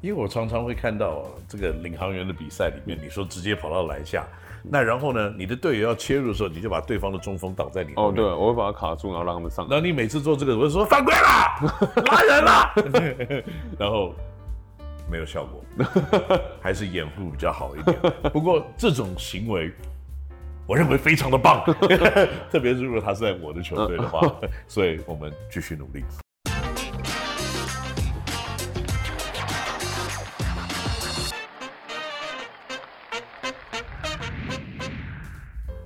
[0.00, 4.26] 因为我常常会看到这个领航员的比赛里面，你说直接跑到篮下，
[4.62, 7.92] 那然后呢，你的队友要切入的时候，你就把对方的中锋挡在你。
[7.96, 9.66] 哦，对，我会把他卡住，然后让他们上。
[9.68, 13.44] 然后你每次做这个，我就说犯规了， 拉人了，
[13.78, 14.14] 然后
[15.10, 15.62] 没有效果，
[16.62, 17.98] 还是掩护比较好一点。
[18.32, 19.70] 不过这种行为，
[20.66, 21.62] 我认为非常的棒，
[22.50, 24.20] 特别是如果他是在我的球队的话，
[24.66, 26.02] 所以我们继续努力。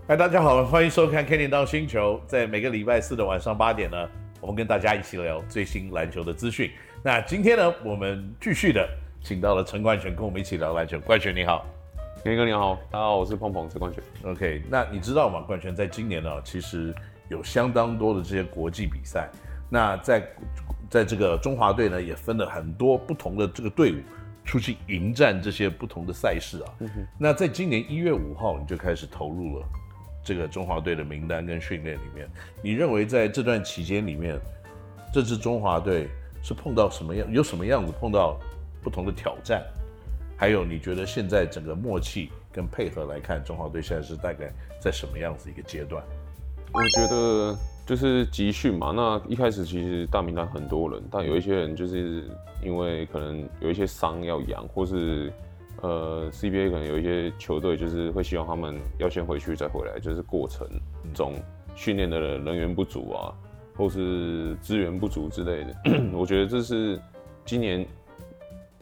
[0.06, 2.20] 嗨，大家好，欢迎收看《Kenny 到星球》。
[2.26, 3.96] 在每个礼拜四的晚上八点呢，
[4.38, 6.70] 我们跟大家一起聊最新篮球的资讯。
[7.02, 8.86] 那今天呢，我们继续的
[9.22, 11.00] 请到了陈冠全，跟我们一起聊篮球。
[11.00, 11.64] 冠全你好
[12.22, 14.30] ，Kenny 哥你好，大家好，我是碰碰陈冠全。
[14.30, 15.40] OK，那你知道吗？
[15.40, 16.94] 冠全在今年呢，其实
[17.30, 19.30] 有相当多的这些国际比赛。
[19.70, 20.22] 那在
[20.90, 23.96] 在这个中华队呢，也分了很多不同的这个队伍
[24.44, 26.74] 出去迎战这些不同的赛事啊。
[26.80, 29.66] 嗯、那在今年一月五号，你就开始投入了。
[30.24, 32.26] 这个中华队的名单跟训练里面，
[32.62, 34.40] 你认为在这段期间里面，
[35.12, 36.08] 这支中华队
[36.42, 38.40] 是碰到什么样，有什么样子碰到
[38.82, 39.62] 不同的挑战？
[40.36, 44.50] 还有你觉得现在整个默契跟配合来看，中华队现在是大概
[44.80, 46.02] 在什么样子一个阶段？
[46.72, 47.54] 我觉得
[47.86, 48.92] 就是集训嘛。
[48.96, 52.28] 那一开始其实大名单很多人，但有一些人就是
[52.62, 55.30] 因为可能有一些伤要养，或是。
[55.82, 60.66] 呃，CBA 可能有一些球队就是会希望他们要先回去再回来，就是过程
[61.12, 61.34] 中
[61.74, 63.34] 训练的人员不足啊，
[63.76, 65.74] 或是资源不足之类的。
[66.16, 66.98] 我觉得这是
[67.44, 67.86] 今年，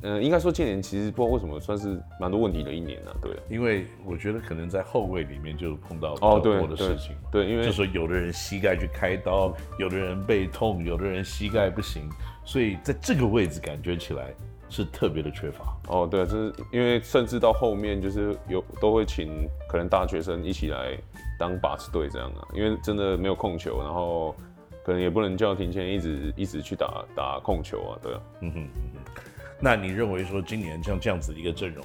[0.03, 3.19] 呃，应该说今年其实不知道为什么算是蛮多问题的一年呢、啊。
[3.21, 7.31] 对，因为我觉得可能在后卫里面就碰到比较多的事情嘛。
[7.33, 12.09] 对，因为就说有的人膝盖去开刀，有的人背痛，有的人膝盖不行，
[12.45, 14.33] 所以在这个位置感觉起来。
[14.73, 20.97] 是特别的缺乏哦，对，就是因为甚至到后面就是有都会请可能大学生一起来
[21.39, 24.35] 当把持队这样啊，因为真的没有控球，然后
[24.83, 29.23] 可能也不能叫庭谦一直一直去打打控球啊，对啊，嗯哼嗯哼。
[29.61, 31.85] 那你认为说今年像这样子一个阵容，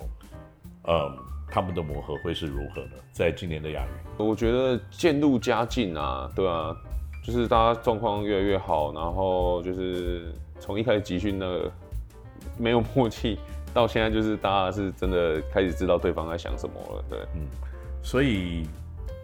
[0.88, 1.18] 嗯，
[1.52, 2.92] 他们的磨合会是如何呢？
[3.12, 6.74] 在今年的亚运，我觉得渐入佳境啊，对啊，
[7.22, 11.70] 就是大家状况越来越好，然后就是从一开始集训的。
[12.58, 13.38] 没有默契，
[13.74, 17.48] 到现在就是大家是真的开始知道对方在想什么了，对，嗯，
[18.04, 18.68] 所以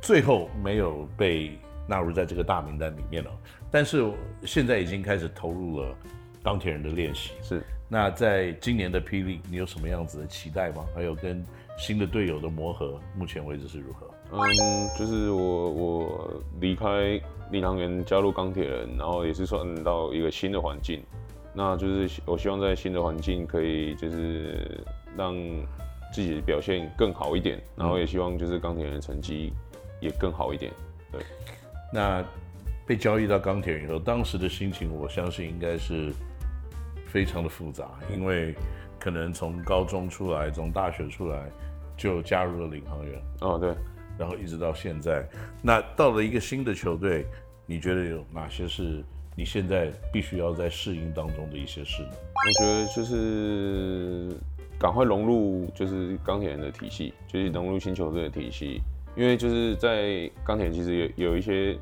[0.01, 1.57] 最后没有被
[1.87, 3.31] 纳入在这个大名单里面了，
[3.71, 4.09] 但是
[4.45, 5.95] 现在已经开始投入了
[6.43, 7.31] 钢铁人的练习。
[7.41, 10.85] 是，那在今年的霹雳，你有什么样子的期待吗？
[10.95, 11.43] 还有跟
[11.77, 14.09] 新的队友的磨合，目前为止是如何？
[14.31, 21.03] 嗯，就是我我离开领航员加入钢铁人，然后也是算到一个新的环境。
[21.55, 24.83] 那就是我希望在新的环境可以就是
[25.15, 25.35] 让
[26.11, 29.53] 自己的表现更好一点，然后也希望就是钢铁人的成绩
[30.01, 30.71] 也更好一点。
[31.11, 31.21] 对，
[31.93, 32.25] 那
[32.87, 36.11] 被交易到钢铁人以后，当时的心情我相信应该是
[37.07, 38.55] 非常的复杂，因为
[38.99, 41.49] 可能从高中出来，从大学出来
[41.95, 43.21] 就加入了领航员。
[43.41, 43.75] 哦，对，
[44.17, 45.23] 然后一直到现在，
[45.61, 47.27] 那到了一个新的球队，
[47.67, 49.03] 你觉得有哪些是？
[49.35, 52.09] 你现在必须要在适应当中的一些事呢？
[52.13, 54.35] 我觉得就是
[54.79, 58.81] 赶快融入，就是钢铁人的体系，就是融入新球队的体系。
[59.15, 61.77] 因为就是在钢铁其实有有一些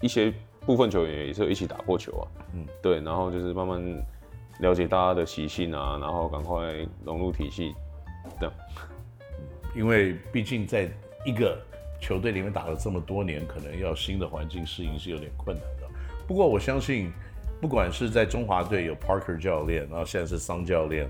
[0.00, 2.24] 一些部分球员也是有一起打过球啊，
[2.54, 3.82] 嗯，对，然后就是慢慢
[4.60, 6.74] 了解大家的习性啊，然后赶快
[7.04, 7.74] 融入体系，
[8.40, 8.54] 这样。
[9.74, 10.88] 因为毕竟在
[11.24, 11.58] 一个
[12.00, 15.75] 球队里面打了这么多年，可能要新的环境适应是有点困难的。
[16.26, 17.12] 不过我相信，
[17.60, 21.08] 不管是在中华队有 Parker 教练，然后现在是桑教练，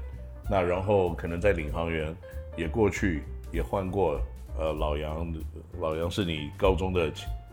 [0.50, 2.14] 那然后可能在领航员
[2.56, 4.20] 也过去也换过，
[4.58, 5.34] 呃，老杨，
[5.80, 7.10] 老杨是你高中的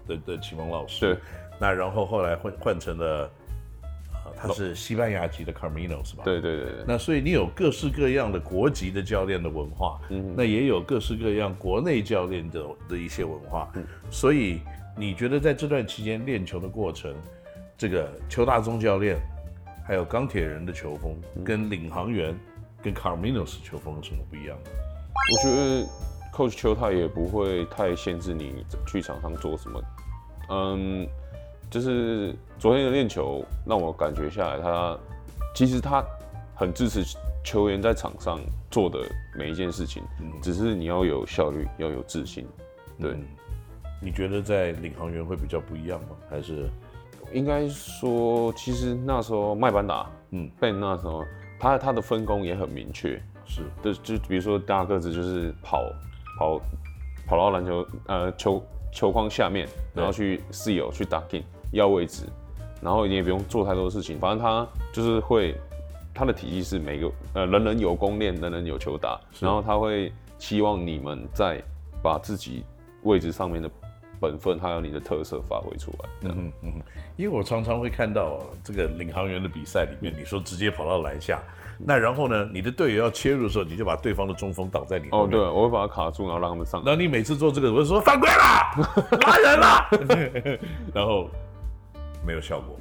[0.07, 1.17] 的的启蒙老师，对，
[1.57, 3.31] 那然后后来换换成了，
[4.25, 6.23] 呃，他是西班牙籍的 Carmino 是吧？
[6.25, 6.83] 对对对对。
[6.85, 14.59] 那所以你有各式各样的国籍的教练的文化，嗯，那也有各式各样国内教练的的一些文化，嗯，所以
[14.97, 17.15] 你觉得在这段期间练球的过程？
[17.77, 19.19] 这个邱大宗教练，
[19.85, 22.33] 还有钢铁人的球风，跟领航员、
[22.81, 24.57] 跟 Carminos 球风有什么不一样？
[25.31, 25.85] 我觉得
[26.31, 29.81] Coach 邱他也不会太限制你去场上做什么。
[30.49, 31.07] 嗯，
[31.69, 34.97] 就是昨天的练球让我感觉下来，他
[35.55, 36.03] 其实他
[36.55, 37.03] 很支持
[37.43, 38.39] 球员在场上
[38.69, 38.99] 做的
[39.35, 42.47] 每一件事情，嗯，只是你要有效率，要有自信。
[42.99, 43.25] 对，嗯，
[44.01, 46.09] 你觉得在领航员会比较不一样吗？
[46.29, 46.69] 还是？
[47.33, 51.23] 应该说，其实那时候麦班达，嗯，Ben 那时候
[51.59, 55.83] 他他的分工也很明确，是，就就比如说大个子就是跑
[56.37, 56.61] 跑
[57.27, 62.25] 跑到篮球呃球球框下面，然后去 seal 去打 king 要位置，
[62.81, 65.55] 然后你也不用做太多的事情，反正他就是会
[66.13, 71.59] 他的体系是每个呃人人有功练，人人有球打，然后他会希望你们在
[72.03, 72.63] 把自己
[73.01, 73.69] 位置上面的。
[74.23, 76.09] 本分还有你的特色发挥出来。
[76.29, 76.81] 嗯嗯，
[77.17, 81.41] 因为我常常会看到这个领航员的比赛里面，你说直接跑到篮下，
[81.77, 85.37] 那然后呢，你的队友要切入的时候，你就把对方的中锋挡在你后面。
[85.37, 86.81] 哦，对，我会把他卡住，然后让他们上。
[86.85, 90.59] 然后你每次做这个，我就说犯规了，拉人了，
[90.95, 91.29] 然后
[92.25, 92.79] 没有效果，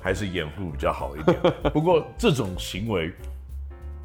[0.00, 1.38] 还是掩护比较好一点。
[1.74, 3.12] 不过这种行为。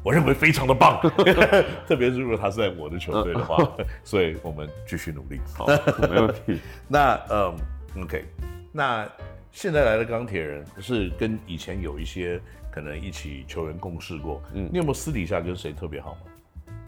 [0.04, 1.00] 我认为非常的棒，
[1.88, 3.56] 特别是如果他是在我的球队的话，
[4.04, 5.40] 所以我们继续努力。
[5.56, 5.66] 好，
[6.08, 6.60] 没问题。
[6.86, 7.56] 那嗯
[8.02, 8.22] ，OK，
[8.70, 9.08] 那
[9.50, 12.38] 现在来的钢铁人是跟以前有一些
[12.70, 16.20] 可能一起球员共事过，嗯，你有没有私底下跟谁特别好吗？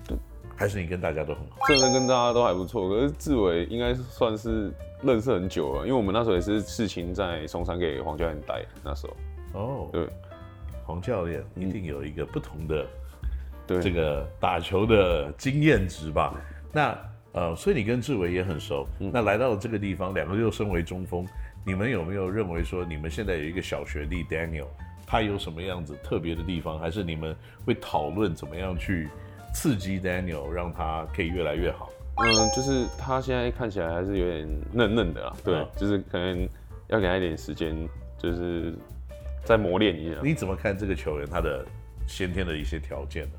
[0.07, 0.19] 对，
[0.55, 1.67] 还是你跟大家都很好？
[1.69, 2.87] 真的跟大家都还不错。
[2.91, 4.71] 可是志伟应该算是
[5.03, 9.17] 认识很久了，因为我们那时候也是事情在松山给黄教练带，那时候。
[9.59, 10.07] 哦，对，
[10.85, 12.87] 黄教练一定有一个不同的。
[13.67, 16.35] 对这个打球的经验值吧，
[16.73, 16.97] 那
[17.33, 18.87] 呃，所以你跟志伟也很熟。
[18.99, 21.27] 嗯、那来到了这个地方，两个又身为中锋，
[21.67, 24.69] 你们有没有认为说，你们现在有一个小学弟 Daniel，
[25.07, 26.79] 他有什么样子特别的地方？
[26.79, 27.37] 还是你们
[27.67, 29.09] 会讨论怎么样去
[29.53, 31.91] 刺激 Daniel，让他可以越来越好？
[32.25, 36.49] 嗯，就是他现在看起来还是有点嫩嫩的啦，对，嗯、就是可能
[36.89, 37.77] 要给他一点时间，
[38.17, 38.75] 就是
[39.45, 40.21] 再磨练一下。
[40.23, 41.67] 你怎么看这个球员他的
[42.07, 43.33] 先天的一些条件呢？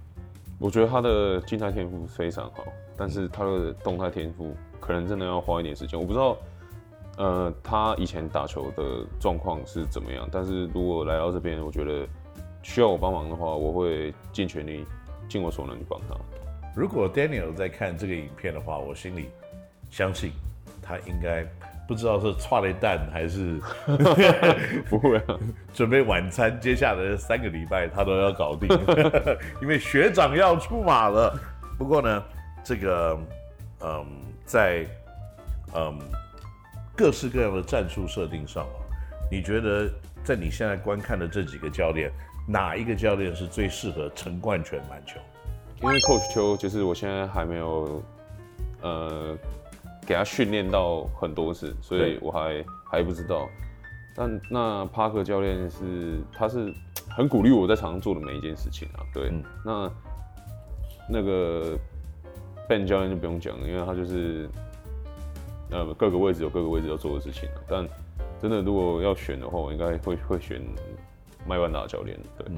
[0.60, 2.64] 我觉得他的静态天赋非常好，
[2.96, 6.00] 但是他的动态天赋可能真的要花一点时间。
[6.00, 6.38] 我不知道，
[7.18, 10.28] 呃，他以前打球的状况是怎么样。
[10.32, 12.08] 但是如果来到这边，我觉得
[12.64, 14.84] 需要我帮忙的话，我会尽全力、
[15.30, 16.16] 尽我所能去帮他。
[16.76, 19.30] 如果 Daniel 在看这个影片的话，我心里
[19.90, 20.32] 相信
[20.82, 21.46] 他应该。
[21.88, 23.60] 不知道是踹了一蛋还是
[24.90, 25.24] 不会啊？
[25.74, 28.68] 准备晚餐，接下来的三个礼拜他都要搞定，
[29.62, 31.34] 因为学长要出马了。
[31.78, 32.24] 不过呢，
[32.64, 33.18] 这个
[33.82, 34.06] 嗯，
[34.44, 34.86] 在
[35.74, 35.98] 嗯
[36.96, 38.84] 各式各样的战术设定上啊，
[39.32, 39.90] 你觉得
[40.26, 42.12] 在你现在观看的这几个教练，
[42.46, 45.20] 哪一个教练是最适合陈冠全篮球？
[45.82, 48.04] 因为 Coach 邱就是我现在还没有
[48.82, 49.38] 呃。
[50.08, 53.50] 给他训练到很多次，所以我还还不知道。
[54.16, 56.74] 但那帕克教练是，他是
[57.10, 59.04] 很鼓励我在场上做的每一件事情啊。
[59.14, 59.92] 对，嗯、那
[61.10, 61.78] 那个
[62.70, 64.50] Ben 教练就不用讲了，因为他就是
[65.72, 67.62] 呃各个位置有各个位置要做的事情啊。
[67.68, 67.86] 但
[68.42, 70.62] 真的如果要选的话，我应该会会选
[71.46, 72.18] 麦万达教练。
[72.38, 72.56] 对、嗯，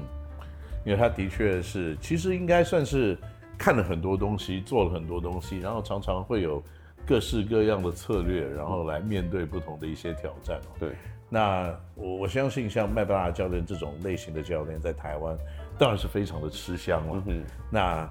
[0.86, 3.18] 因为他的确是，其实应该算是
[3.58, 6.62] 看了很多东西，做了很多东西，然后常常会有。
[7.06, 10.60] 各式各样的策略，然后来面对不同的一些挑战。
[10.78, 10.90] 对，
[11.28, 15.36] 那我我相信像麦巴拉教练这种类型的教练，在台湾
[15.78, 17.22] 当然是非常的吃香了。
[17.26, 18.08] 嗯、那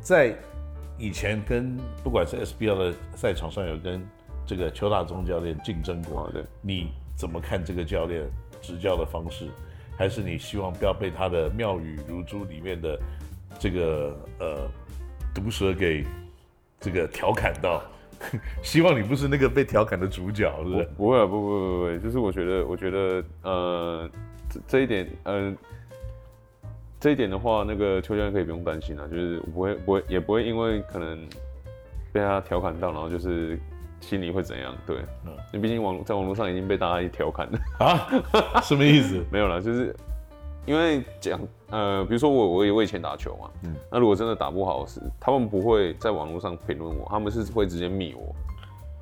[0.00, 0.34] 在
[0.98, 4.04] 以前跟不管是 SBL 的赛场上，有跟
[4.44, 6.28] 这个邱大宗教练竞争过。
[6.32, 8.28] 对，你怎么看这个教练
[8.60, 9.48] 执教的方式？
[9.96, 12.98] 还是你希望不要被他的妙语如珠里面的
[13.60, 14.68] 这个呃
[15.32, 16.04] 毒蛇给？
[16.84, 17.82] 这个调侃到，
[18.62, 20.88] 希望你不是那个被调侃的主角，是不是？
[20.98, 24.10] 不会啊，不不不不，就是我觉得，我觉得，呃，
[24.50, 25.54] 这这一点，呃，
[27.00, 31.18] 这一点的话，那个邱教练可以不用担心啊，就是不会不会，也不会因为可能
[32.12, 33.58] 被他调侃到，然后就是
[34.00, 34.76] 心里会怎样？
[34.86, 39.24] 对，嗯，你毕竟网在网络上已经被大家一调侃了啊，什么意思？
[39.32, 39.96] 没有了，就是。
[40.66, 41.38] 因为讲
[41.74, 48.32] 呃，比如说我我也我以前打球嘛，嗯，那如果真的打不好时，他们不会在网络上评论我，他们是会直接密我，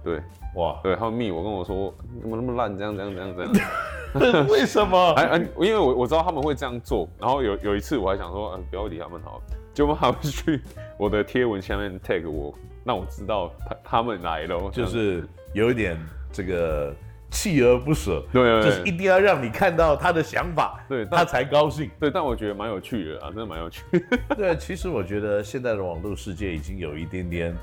[0.03, 0.23] 对，
[0.55, 5.11] 哇，对，他们密我跟我说怎么那么烂，这样这样这样这样， 为什么？
[5.21, 9.39] 哎哎，因为我我知道他们会这样做，然后有有一次我还想说，嗯、呃，不要理他们好，
[9.75, 10.63] 结果他们去
[10.97, 15.99] 我的贴文下面 tag 我，让我知道他他们来了，就是有一点
[16.33, 16.95] 这个。
[17.33, 21.91] 锲而不舍，对，对，对，就是一定要让你看到他的想法，对，他才高兴。
[21.99, 23.83] 对，但我觉得蛮有趣的啊，真的蛮有趣。
[24.37, 27.57] 对，其实我觉得现在的网络世界已经有一点点，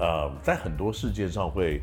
[0.00, 1.80] 呃，在很多世界上会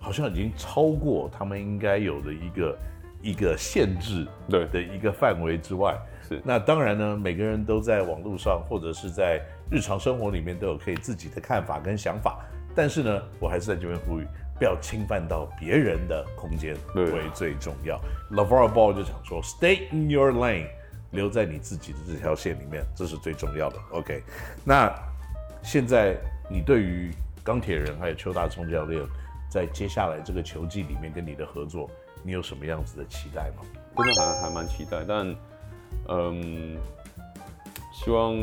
[0.00, 2.78] 好像已经超过他们应该有的一个
[3.22, 5.96] 一个限制，对的一个范围之外。
[6.28, 14.26] 是，那当然呢，每个人都在网络上或者是在日常生活里面都有可以自己的看法跟想法，但是呢，我还是在这边呼吁。
[14.58, 18.00] 不要侵犯到别人的空间为最重要。
[18.30, 20.68] LeVar Ball 就想说，Stay in your lane，
[21.10, 23.76] 留在你自己的这条线里面，这是最重要的。
[23.90, 24.22] OK，
[24.64, 24.92] 那
[25.62, 26.16] 现在
[26.48, 27.10] 你对于
[27.42, 29.02] 钢铁人还有邱大聪教练，
[29.50, 31.90] 在接下来这个球季里面跟你的合作，
[32.22, 33.62] 你有什么样子的期待吗？
[33.96, 35.36] 真的还还蛮期待，但
[36.08, 36.76] 嗯，
[37.92, 38.34] 希望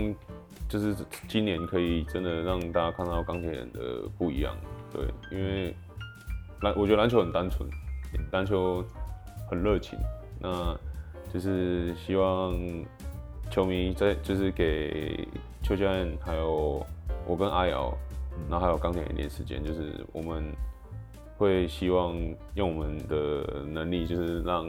[0.69, 0.95] 就是
[1.27, 4.55] 今年可以真的让大家看到钢铁人的不一样。
[4.93, 5.75] 对，因为
[6.61, 7.67] 篮我觉得篮球很单纯，
[8.31, 8.83] 篮球
[9.49, 9.97] 很热情，
[10.39, 10.77] 那
[11.33, 12.55] 就是希望
[13.49, 15.27] 球迷在就是给
[15.61, 16.85] 邱教练还有
[17.25, 17.93] 我跟阿瑶，
[18.49, 20.43] 然后还有钢铁人一点时间，就是我们
[21.37, 22.15] 会希望
[22.55, 24.67] 用我们的能力，就是让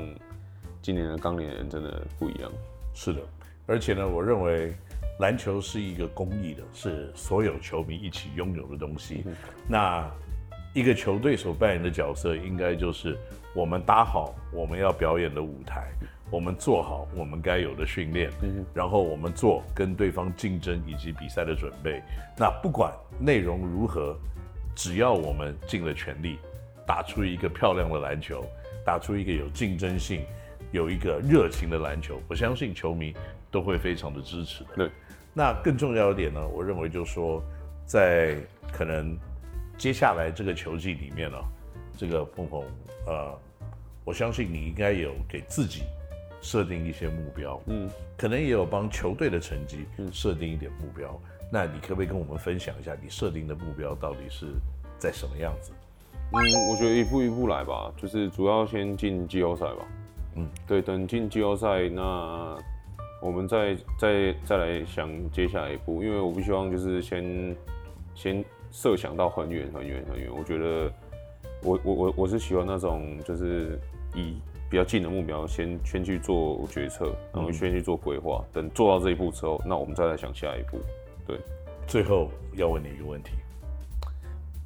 [0.80, 2.50] 今年的钢铁人真的不一样。
[2.94, 3.20] 是的，
[3.66, 4.75] 而且呢，我认为
[5.20, 9.22] 篮球是一个公益的，是所有球迷一起拥有的东西。
[9.26, 9.34] 嗯、
[9.68, 10.11] 那
[10.72, 13.18] 一个球队所扮演的角色，应该就是
[13.54, 15.90] 我们搭好我们要表演的舞台，
[16.30, 22.02] 我们做好我们该有的训练，嗯、然后我们做跟对方竞争以及比赛的准备。
[22.36, 24.16] 那不管内容如何，
[24.74, 26.38] 只要我们尽了全力，
[26.86, 28.44] 打出一个漂亮的篮球，
[28.84, 30.22] 打出一个有竞争性。
[30.70, 33.14] 有一个热情的篮球，我相信球迷
[33.50, 34.70] 都会非常的支持的。
[34.74, 34.90] 对，
[35.34, 37.42] 那更重要一点呢，我认为就是说，
[37.84, 38.36] 在
[38.72, 39.14] 可能
[39.82, 41.36] 接下来这个球季里面呢，
[41.98, 42.64] 这个鹏鹏，
[43.04, 43.36] 呃，
[44.04, 45.82] 我相信你应该有给自己
[46.40, 51.20] 设定一些目标，嗯，可能也有帮球队的成绩设定一点目标。
[51.26, 54.46] 嗯，那你可不可以跟我们分享一下你设定的目标到底是
[55.00, 55.72] 在什么样子？
[56.30, 59.84] 嗯，我觉得一步一步来吧，就是主要先进季后赛吧。
[60.36, 62.56] 嗯，对，等进季后赛，那
[63.20, 67.56] 我们再再再来想接下来一步，因为我不希望就是先
[68.14, 70.28] 先设想到很远很远很远。
[70.36, 70.92] 我觉得
[71.62, 73.78] 我我我我是喜欢那种就是
[74.14, 74.34] 以
[74.68, 78.44] 比较近的目标先先去做决策，然后先去做规划。
[78.44, 80.80] 嗯、等做到这一步之后，那我们再来想下一步。
[81.26, 81.38] 对，
[81.86, 83.30] 最后要问你一个问题：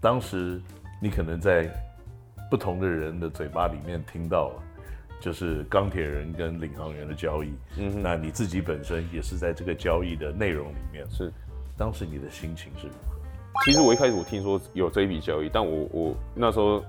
[0.01, 0.59] 当时
[1.03, 1.69] 你可能在
[2.51, 4.63] 不同的人的嘴巴里面听到了。
[5.19, 11.33] 就是钢铁人跟领航员的交易，嗯，那你自己本身也是在这个交易的内容里面，是，
[11.75, 13.16] 当时你的心情是如何？
[13.65, 16.83] 其实我一开始我听说有这一笔交易，但我我那时候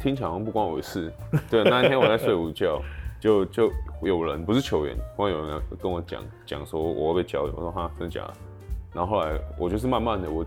[0.00, 1.12] 听起来好像不关我的事，
[1.50, 2.80] 对，那一天我在睡午觉，
[3.20, 3.70] 就就
[4.02, 8.34] 有人不是球员，忽然有人跟我讲讲说我会被交易，我说哈，真的假的？
[8.92, 10.44] 然后后来我就是慢慢的我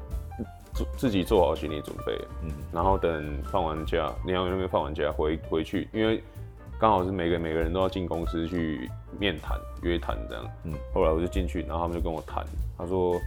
[0.73, 6.23] 做自己做好心理准备，嗯，然后等放完假，领航那边放完假回回去，因为。
[6.77, 10.43] 刚好是每个每个人都要进公司去面谈、约谈这样。
[10.65, 12.45] 嗯，后来我就进去，然后他们就跟我谈。
[12.77, 13.17] 他说，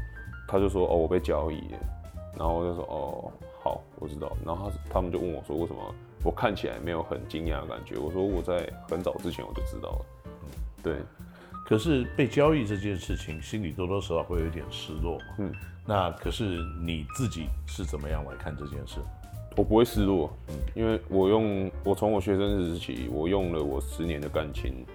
[0.46, 1.78] 他就说，哦，我被交易了。
[2.36, 3.32] 然后我就说，哦，
[3.62, 4.36] 好，我知道。
[4.44, 5.94] 然后他他们就问我说，为什么
[6.24, 7.96] 我看起来没有很惊讶的感觉？
[7.98, 10.06] 我说我在很早之前我就知道了。
[10.24, 10.50] 嗯，
[10.82, 10.96] 对。
[11.64, 15.24] 可是被交易这件事情，心里多多少少会有一点失落嘛。
[15.38, 15.52] 嗯，
[15.84, 16.44] 那可是
[16.82, 19.00] 你自己是怎么样来看这件事？
[19.54, 24.86] 我不会失落，嗯，因为我用我从我学生时期，我用了我十年的感情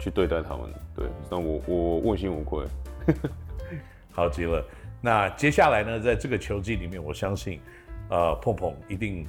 [0.00, 2.66] 去对待他们，对，那我我问心无愧，
[4.12, 4.62] 好极了。
[5.04, 7.60] 那接下来呢，在这个球季里面，我相信，
[8.08, 9.26] 呃，碰碰一定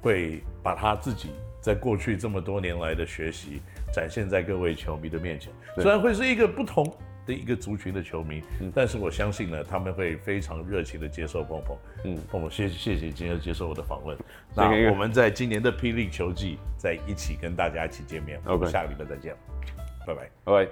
[0.00, 3.60] 会把他自己在过去这么多年来的学习
[3.92, 6.90] 展现在各位球迷的面前，虽然会是一个不同。
[7.26, 14.16] 的一个族群的球迷，嗯，但是我相信呢，他们会非常热情的接受碰碰，嗯，碰碰，谢谢谢谢今天接受我的访问。
[14.54, 19.36] 那我们在今年的霹雳球季再一起跟大家一起见面，我们下个礼拜再见，
[20.06, 20.68] 拜拜，拜拜。